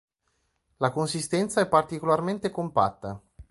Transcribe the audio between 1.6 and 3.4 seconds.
è particolarmente compatta.